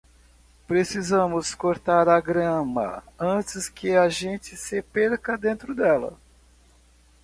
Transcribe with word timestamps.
Precisamos 0.67 1.53
cortar 1.53 2.09
a 2.09 2.19
grama 2.19 3.03
antes 3.19 3.69
que 3.69 3.91
a 3.95 4.09
gente 4.09 4.57
se 4.57 4.81
perca 4.81 5.37
dentro 5.37 5.75
dela. 5.75 6.17